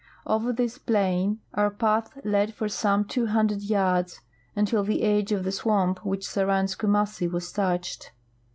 [0.25, 4.21] Over this })lain our path led for some two hundred yards,
[4.55, 8.11] until the edge of the swamp which surrounds Kumassi was touched.